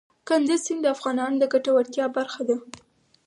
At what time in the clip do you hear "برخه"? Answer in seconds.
2.17-2.41